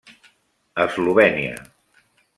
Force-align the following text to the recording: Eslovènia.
Eslovènia. 0.85 1.55